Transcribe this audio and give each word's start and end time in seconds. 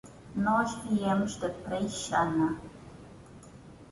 Nós 0.35 0.73
viemos 0.85 1.35
da 1.37 1.49
Preixana. 1.49 2.59